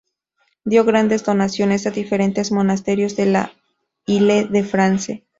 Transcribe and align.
Dio 0.65 0.83
grandes 0.83 1.23
donaciones 1.23 1.85
a 1.85 1.91
diferentes 1.91 2.51
monasterios 2.51 3.15
de 3.15 3.27
la 3.27 3.53
Ile 4.07 4.45
de 4.45 4.63
France. 4.63 5.27